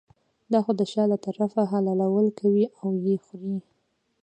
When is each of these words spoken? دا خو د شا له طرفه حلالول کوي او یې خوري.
دا 0.51 0.59
خو 0.63 0.71
د 0.79 0.81
شا 0.91 1.03
له 1.11 1.17
طرفه 1.25 1.61
حلالول 1.71 2.27
کوي 2.39 2.65
او 2.81 2.89
یې 3.05 3.15
خوري. 3.25 3.57